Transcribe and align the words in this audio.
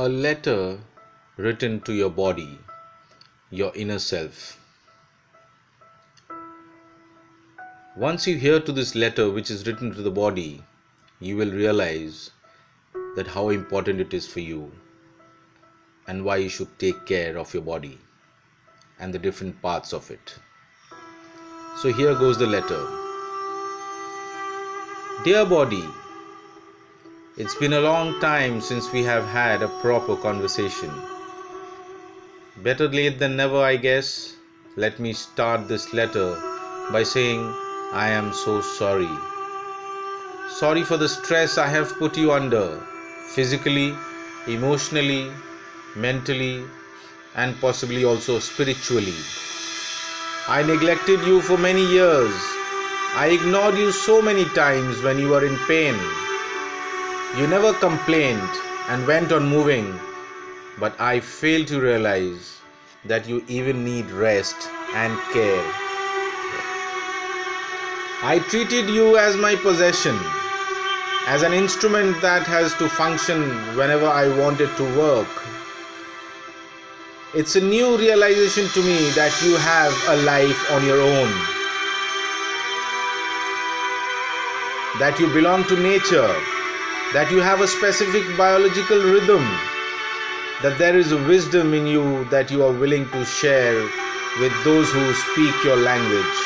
a 0.00 0.08
letter 0.08 0.78
written 1.38 1.80
to 1.80 1.92
your 1.92 2.08
body, 2.08 2.56
your 3.50 3.72
inner 3.74 3.98
self. 3.98 4.56
Once 7.96 8.24
you 8.24 8.36
hear 8.36 8.60
to 8.60 8.70
this 8.70 8.94
letter 8.94 9.28
which 9.28 9.50
is 9.50 9.66
written 9.66 9.92
to 9.92 10.00
the 10.00 10.10
body, 10.18 10.62
you 11.18 11.36
will 11.36 11.50
realize 11.50 12.30
that 13.16 13.26
how 13.26 13.48
important 13.48 14.00
it 14.00 14.14
is 14.14 14.24
for 14.24 14.38
you 14.38 14.70
and 16.06 16.24
why 16.24 16.36
you 16.36 16.48
should 16.48 16.78
take 16.78 17.04
care 17.04 17.36
of 17.36 17.52
your 17.52 17.64
body 17.64 17.98
and 19.00 19.12
the 19.12 19.18
different 19.18 19.60
parts 19.60 19.92
of 19.92 20.08
it. 20.12 20.36
So 21.78 21.92
here 21.92 22.14
goes 22.14 22.38
the 22.38 22.46
letter. 22.46 22.82
Dear 25.24 25.44
body, 25.44 25.84
it's 27.38 27.54
been 27.54 27.74
a 27.74 27.80
long 27.80 28.18
time 28.18 28.60
since 28.60 28.92
we 28.92 29.04
have 29.04 29.24
had 29.24 29.62
a 29.62 29.68
proper 29.80 30.16
conversation. 30.16 30.90
Better 32.64 32.88
late 32.88 33.20
than 33.20 33.36
never, 33.36 33.58
I 33.58 33.76
guess. 33.76 34.34
Let 34.74 34.98
me 34.98 35.12
start 35.12 35.68
this 35.68 35.94
letter 35.94 36.36
by 36.90 37.04
saying 37.04 37.40
I 37.92 38.08
am 38.08 38.32
so 38.32 38.60
sorry. 38.60 39.16
Sorry 40.48 40.82
for 40.82 40.96
the 40.96 41.08
stress 41.08 41.58
I 41.58 41.68
have 41.68 41.96
put 42.00 42.16
you 42.16 42.32
under, 42.32 42.80
physically, 43.36 43.94
emotionally, 44.48 45.30
mentally, 45.94 46.64
and 47.36 47.54
possibly 47.60 48.04
also 48.04 48.40
spiritually. 48.40 49.14
I 50.48 50.64
neglected 50.64 51.20
you 51.20 51.40
for 51.42 51.56
many 51.56 51.86
years. 51.86 52.34
I 53.14 53.28
ignored 53.40 53.78
you 53.78 53.92
so 53.92 54.20
many 54.20 54.44
times 54.46 55.02
when 55.02 55.20
you 55.20 55.28
were 55.28 55.46
in 55.46 55.56
pain. 55.68 55.96
You 57.36 57.46
never 57.46 57.74
complained 57.74 58.50
and 58.88 59.06
went 59.06 59.32
on 59.32 59.50
moving, 59.50 60.00
but 60.80 60.98
I 60.98 61.20
failed 61.20 61.68
to 61.68 61.78
realize 61.78 62.58
that 63.04 63.28
you 63.28 63.44
even 63.48 63.84
need 63.84 64.10
rest 64.10 64.56
and 64.94 65.12
care. 65.32 65.64
I 68.22 68.42
treated 68.48 68.88
you 68.88 69.18
as 69.18 69.36
my 69.36 69.56
possession, 69.56 70.18
as 71.26 71.42
an 71.42 71.52
instrument 71.52 72.20
that 72.22 72.46
has 72.46 72.72
to 72.76 72.88
function 72.88 73.42
whenever 73.76 74.06
I 74.06 74.26
wanted 74.38 74.74
to 74.78 74.84
work. 74.98 75.28
It's 77.34 77.56
a 77.56 77.60
new 77.60 77.98
realization 77.98 78.68
to 78.68 78.80
me 78.80 79.10
that 79.10 79.38
you 79.44 79.54
have 79.56 79.92
a 80.08 80.16
life 80.24 80.72
on 80.72 80.84
your 80.84 81.00
own, 81.00 81.30
that 84.98 85.18
you 85.20 85.32
belong 85.34 85.64
to 85.64 85.76
nature 85.76 86.34
that 87.14 87.30
you 87.30 87.40
have 87.40 87.62
a 87.62 87.66
specific 87.66 88.20
biological 88.36 89.00
rhythm, 89.00 89.40
that 90.60 90.76
there 90.76 90.98
is 90.98 91.10
a 91.10 91.16
wisdom 91.24 91.72
in 91.72 91.86
you 91.86 92.24
that 92.26 92.50
you 92.50 92.62
are 92.62 92.72
willing 92.72 93.08
to 93.08 93.24
share 93.24 93.80
with 94.44 94.52
those 94.62 94.92
who 94.92 95.14
speak 95.14 95.56
your 95.64 95.76
language. 95.80 96.38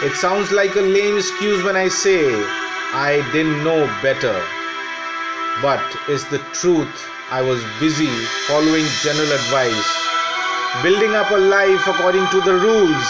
It 0.00 0.16
sounds 0.16 0.50
like 0.50 0.74
a 0.76 0.80
lame 0.80 1.18
excuse 1.18 1.62
when 1.62 1.76
I 1.76 1.88
say 1.88 2.24
I 2.96 3.20
didn't 3.36 3.62
know 3.64 3.84
better, 4.00 4.40
but 5.60 5.84
it's 6.08 6.24
the 6.32 6.40
truth. 6.56 6.88
I 7.28 7.44
was 7.44 7.60
busy 7.78 8.08
following 8.48 8.88
general 9.04 9.28
advice, 9.28 9.92
building 10.80 11.12
up 11.12 11.28
a 11.30 11.36
life 11.36 11.84
according 11.86 12.24
to 12.32 12.40
the 12.40 12.56
rules, 12.56 13.08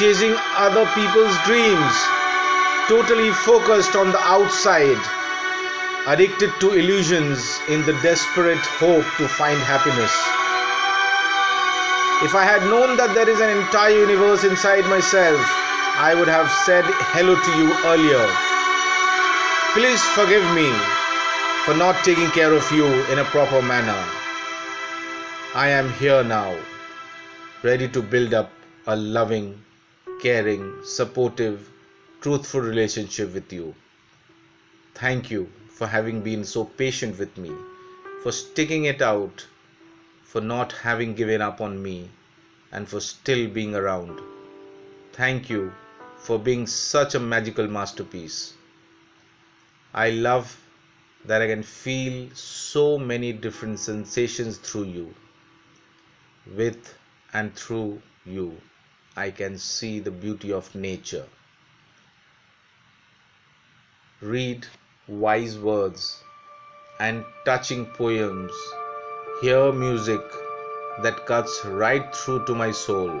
chasing 0.00 0.32
other 0.56 0.88
people's 0.96 1.36
dreams 1.44 2.13
totally 2.88 3.32
focused 3.32 3.96
on 3.96 4.12
the 4.12 4.20
outside, 4.20 5.00
addicted 6.06 6.52
to 6.60 6.72
illusions 6.72 7.60
in 7.68 7.80
the 7.86 7.96
desperate 8.02 8.64
hope 8.76 9.06
to 9.16 9.26
find 9.26 9.58
happiness. 9.60 10.12
If 12.22 12.34
I 12.34 12.44
had 12.44 12.62
known 12.68 12.96
that 12.96 13.14
there 13.14 13.28
is 13.28 13.40
an 13.40 13.50
entire 13.56 14.04
universe 14.04 14.44
inside 14.44 14.84
myself, 14.84 15.40
I 15.96 16.14
would 16.14 16.28
have 16.28 16.50
said 16.64 16.84
hello 17.12 17.34
to 17.34 17.52
you 17.56 17.72
earlier. 17.88 18.26
Please 19.72 20.02
forgive 20.12 20.44
me 20.54 20.68
for 21.64 21.74
not 21.74 22.04
taking 22.04 22.30
care 22.30 22.52
of 22.52 22.70
you 22.70 22.86
in 23.10 23.18
a 23.18 23.24
proper 23.24 23.62
manner. 23.62 24.04
I 25.54 25.68
am 25.68 25.92
here 25.94 26.22
now, 26.22 26.54
ready 27.62 27.88
to 27.88 28.02
build 28.02 28.34
up 28.34 28.50
a 28.86 28.94
loving, 28.94 29.58
caring, 30.20 30.70
supportive, 30.84 31.70
truthful 32.24 32.62
relationship 32.62 33.34
with 33.34 33.52
you. 33.52 33.74
Thank 34.94 35.30
you 35.30 35.52
for 35.68 35.86
having 35.86 36.22
been 36.22 36.42
so 36.42 36.64
patient 36.64 37.18
with 37.18 37.36
me, 37.36 37.52
for 38.22 38.32
sticking 38.32 38.86
it 38.86 39.02
out, 39.02 39.46
for 40.22 40.40
not 40.40 40.72
having 40.72 41.14
given 41.14 41.42
up 41.42 41.60
on 41.60 41.82
me, 41.82 42.08
and 42.72 42.88
for 42.88 42.98
still 42.98 43.46
being 43.46 43.74
around. 43.74 44.22
Thank 45.12 45.50
you 45.50 45.74
for 46.16 46.38
being 46.38 46.66
such 46.66 47.14
a 47.14 47.20
magical 47.20 47.68
masterpiece. 47.68 48.54
I 49.92 50.08
love 50.08 50.58
that 51.26 51.42
I 51.42 51.48
can 51.48 51.62
feel 51.62 52.30
so 52.34 52.96
many 52.96 53.34
different 53.34 53.78
sensations 53.78 54.56
through 54.56 54.84
you. 54.84 55.14
With 56.56 56.94
and 57.34 57.54
through 57.54 58.00
you, 58.24 58.62
I 59.14 59.30
can 59.30 59.58
see 59.58 59.98
the 60.00 60.10
beauty 60.10 60.54
of 60.54 60.74
nature 60.74 61.26
read 64.24 64.66
wise 65.06 65.58
words 65.58 66.24
and 66.98 67.24
touching 67.44 67.84
poems, 67.84 68.52
hear 69.42 69.70
music 69.70 70.22
that 71.02 71.26
cuts 71.26 71.62
right 71.66 72.14
through 72.16 72.44
to 72.46 72.54
my 72.54 72.70
soul. 72.70 73.12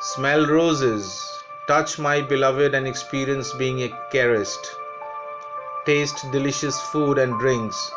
Smell 0.00 0.46
roses, 0.46 1.06
touch 1.68 1.98
my 2.00 2.20
beloved 2.20 2.74
and 2.74 2.88
experience 2.88 3.52
being 3.54 3.82
a 3.84 3.88
caressed. 4.10 4.74
Taste 5.86 6.24
delicious 6.32 6.80
food 6.90 7.18
and 7.18 7.38
drinks. 7.38 7.92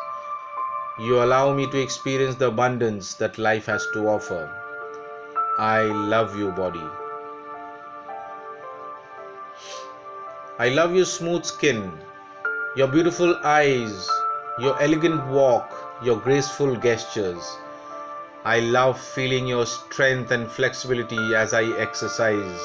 You 1.00 1.22
allow 1.24 1.52
me 1.52 1.68
to 1.72 1.80
experience 1.80 2.36
the 2.36 2.46
abundance 2.46 3.14
that 3.14 3.38
life 3.38 3.66
has 3.66 3.84
to 3.92 4.06
offer. 4.06 4.48
I 5.58 5.82
love 5.82 6.38
you, 6.38 6.52
body. 6.52 7.05
I 10.58 10.70
love 10.70 10.94
your 10.94 11.04
smooth 11.04 11.44
skin, 11.44 11.92
your 12.76 12.88
beautiful 12.88 13.36
eyes, 13.44 14.08
your 14.58 14.80
elegant 14.80 15.26
walk, 15.26 15.70
your 16.02 16.16
graceful 16.18 16.76
gestures. 16.76 17.58
I 18.42 18.60
love 18.60 18.98
feeling 18.98 19.46
your 19.46 19.66
strength 19.66 20.30
and 20.30 20.50
flexibility 20.50 21.34
as 21.34 21.52
I 21.52 21.64
exercise. 21.78 22.58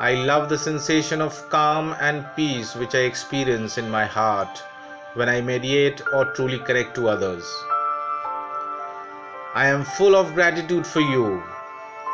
I 0.00 0.14
love 0.24 0.48
the 0.48 0.56
sensation 0.56 1.20
of 1.20 1.46
calm 1.50 1.94
and 2.00 2.24
peace 2.36 2.74
which 2.74 2.94
I 2.94 3.00
experience 3.00 3.76
in 3.76 3.90
my 3.90 4.06
heart 4.06 4.62
when 5.12 5.28
I 5.28 5.42
mediate 5.42 6.00
or 6.14 6.24
truly 6.32 6.58
connect 6.58 6.94
to 6.94 7.10
others. 7.10 7.44
I 9.54 9.66
am 9.66 9.84
full 9.84 10.16
of 10.16 10.32
gratitude 10.32 10.86
for 10.86 11.00
you. 11.00 11.42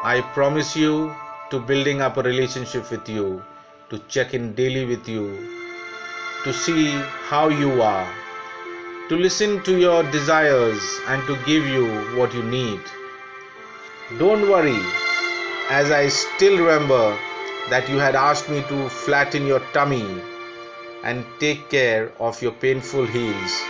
I 0.02 0.20
promise 0.34 0.74
you 0.74 1.14
to 1.50 1.60
building 1.60 2.00
up 2.00 2.16
a 2.16 2.22
relationship 2.22 2.90
with 2.90 3.08
you 3.08 3.40
to 3.90 3.98
check 4.08 4.34
in 4.34 4.54
daily 4.54 4.84
with 4.84 5.08
you, 5.08 5.26
to 6.44 6.52
see 6.52 6.90
how 7.30 7.48
you 7.48 7.80
are, 7.80 8.08
to 9.08 9.16
listen 9.16 9.62
to 9.62 9.78
your 9.78 10.02
desires 10.10 10.82
and 11.06 11.26
to 11.26 11.36
give 11.46 11.66
you 11.66 11.86
what 12.16 12.34
you 12.34 12.42
need. 12.42 12.80
Don't 14.18 14.48
worry, 14.50 14.80
as 15.70 15.90
I 15.90 16.08
still 16.08 16.58
remember 16.58 17.16
that 17.70 17.88
you 17.88 17.98
had 17.98 18.14
asked 18.14 18.48
me 18.48 18.62
to 18.68 18.88
flatten 18.88 19.46
your 19.46 19.60
tummy 19.72 20.20
and 21.04 21.24
take 21.38 21.68
care 21.70 22.12
of 22.18 22.40
your 22.42 22.52
painful 22.52 23.06
heels. 23.06 23.62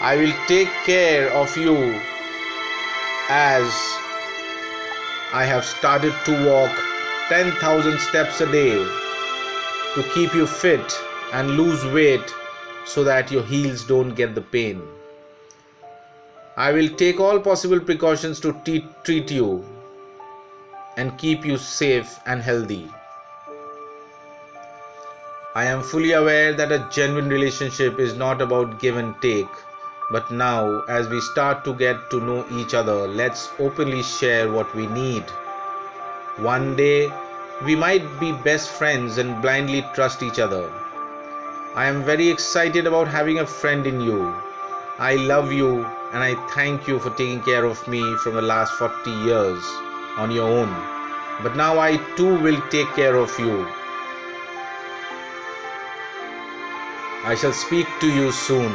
I 0.00 0.16
will 0.16 0.34
take 0.46 0.68
care 0.84 1.30
of 1.30 1.56
you 1.56 2.00
as 3.28 3.64
I 5.34 5.44
have 5.44 5.64
started 5.64 6.14
to 6.24 6.46
walk 6.46 6.72
10,000 7.28 7.98
steps 8.00 8.40
a 8.40 8.50
day 8.50 8.72
to 9.94 10.02
keep 10.14 10.34
you 10.34 10.46
fit 10.46 10.98
and 11.34 11.50
lose 11.50 11.84
weight 11.86 12.34
so 12.86 13.04
that 13.04 13.30
your 13.30 13.42
heels 13.42 13.84
don't 13.84 14.14
get 14.14 14.34
the 14.34 14.40
pain. 14.40 14.80
I 16.56 16.72
will 16.72 16.88
take 16.88 17.20
all 17.20 17.38
possible 17.38 17.80
precautions 17.80 18.40
to 18.40 18.58
te- 18.64 18.86
treat 19.04 19.30
you 19.30 19.62
and 20.96 21.18
keep 21.18 21.44
you 21.44 21.58
safe 21.58 22.18
and 22.24 22.40
healthy. 22.40 22.90
I 25.54 25.66
am 25.66 25.82
fully 25.82 26.12
aware 26.12 26.54
that 26.54 26.72
a 26.72 26.88
genuine 26.90 27.28
relationship 27.28 27.98
is 27.98 28.14
not 28.16 28.40
about 28.40 28.80
give 28.80 28.96
and 28.96 29.14
take. 29.20 29.48
But 30.10 30.30
now, 30.30 30.80
as 30.88 31.08
we 31.08 31.20
start 31.20 31.62
to 31.66 31.74
get 31.74 32.10
to 32.10 32.20
know 32.20 32.46
each 32.58 32.72
other, 32.72 33.06
let's 33.06 33.50
openly 33.58 34.02
share 34.02 34.50
what 34.50 34.74
we 34.74 34.86
need. 34.86 35.24
One 36.40 36.76
day, 36.76 37.10
we 37.64 37.74
might 37.74 38.20
be 38.20 38.30
best 38.30 38.70
friends 38.70 39.18
and 39.18 39.42
blindly 39.42 39.84
trust 39.92 40.22
each 40.22 40.38
other. 40.38 40.70
I 41.74 41.86
am 41.86 42.04
very 42.04 42.28
excited 42.28 42.86
about 42.86 43.08
having 43.08 43.40
a 43.40 43.46
friend 43.46 43.84
in 43.88 44.00
you. 44.00 44.32
I 45.00 45.16
love 45.16 45.52
you 45.52 45.84
and 46.12 46.22
I 46.22 46.36
thank 46.54 46.86
you 46.86 47.00
for 47.00 47.10
taking 47.10 47.42
care 47.42 47.64
of 47.64 47.86
me 47.88 48.02
from 48.18 48.34
the 48.34 48.42
last 48.42 48.74
40 48.74 49.10
years 49.10 49.64
on 50.16 50.30
your 50.30 50.48
own. 50.48 50.70
But 51.42 51.56
now 51.56 51.80
I 51.80 51.96
too 52.16 52.38
will 52.40 52.60
take 52.70 52.88
care 52.94 53.16
of 53.16 53.36
you. 53.40 53.66
I 57.24 57.34
shall 57.34 57.52
speak 57.52 57.88
to 58.00 58.06
you 58.06 58.30
soon. 58.30 58.72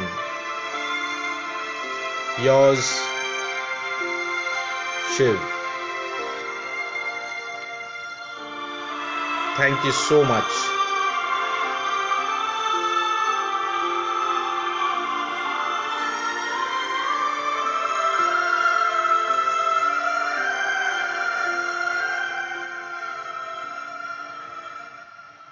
Yours, 2.42 2.84
Shiv. 5.16 5.63
Thank 9.56 9.84
you 9.84 9.92
so 9.92 10.24
much. 10.24 10.83